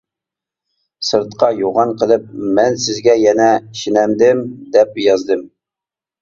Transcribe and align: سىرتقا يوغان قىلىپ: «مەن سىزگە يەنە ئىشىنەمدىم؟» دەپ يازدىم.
سىرتقا 1.09 1.49
يوغان 1.59 1.93
قىلىپ: 2.03 2.25
«مەن 2.61 2.79
سىزگە 2.85 3.15
يەنە 3.25 3.51
ئىشىنەمدىم؟» 3.59 4.43
دەپ 4.79 4.99
يازدىم. 5.05 5.47